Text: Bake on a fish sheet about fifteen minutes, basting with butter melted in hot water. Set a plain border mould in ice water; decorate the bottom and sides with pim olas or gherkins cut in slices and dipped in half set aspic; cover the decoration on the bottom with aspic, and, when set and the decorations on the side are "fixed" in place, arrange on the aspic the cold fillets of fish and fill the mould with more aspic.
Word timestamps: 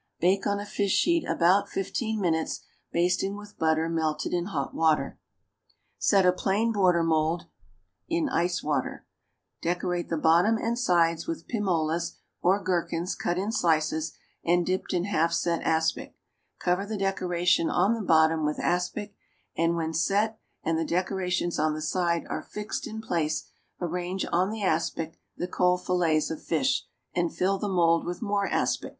Bake 0.19 0.47
on 0.47 0.59
a 0.59 0.65
fish 0.65 0.93
sheet 0.93 1.23
about 1.29 1.69
fifteen 1.69 2.19
minutes, 2.19 2.61
basting 2.91 3.37
with 3.37 3.59
butter 3.59 3.87
melted 3.87 4.33
in 4.33 4.45
hot 4.45 4.73
water. 4.73 5.19
Set 5.99 6.25
a 6.25 6.31
plain 6.31 6.71
border 6.71 7.03
mould 7.03 7.43
in 8.09 8.27
ice 8.27 8.63
water; 8.63 9.05
decorate 9.61 10.09
the 10.09 10.17
bottom 10.17 10.57
and 10.57 10.79
sides 10.79 11.27
with 11.27 11.47
pim 11.47 11.65
olas 11.65 12.15
or 12.41 12.63
gherkins 12.63 13.13
cut 13.13 13.37
in 13.37 13.51
slices 13.51 14.13
and 14.43 14.65
dipped 14.65 14.91
in 14.91 15.03
half 15.03 15.31
set 15.31 15.61
aspic; 15.61 16.15
cover 16.57 16.83
the 16.83 16.97
decoration 16.97 17.69
on 17.69 17.93
the 17.93 18.01
bottom 18.01 18.43
with 18.43 18.57
aspic, 18.59 19.13
and, 19.55 19.75
when 19.75 19.93
set 19.93 20.39
and 20.63 20.79
the 20.79 20.83
decorations 20.83 21.59
on 21.59 21.75
the 21.75 21.79
side 21.79 22.25
are 22.27 22.41
"fixed" 22.41 22.87
in 22.87 23.01
place, 23.01 23.51
arrange 23.79 24.25
on 24.31 24.49
the 24.49 24.63
aspic 24.63 25.19
the 25.37 25.47
cold 25.47 25.85
fillets 25.85 26.31
of 26.31 26.41
fish 26.41 26.87
and 27.13 27.35
fill 27.35 27.59
the 27.59 27.69
mould 27.69 28.03
with 28.03 28.19
more 28.19 28.47
aspic. 28.47 28.89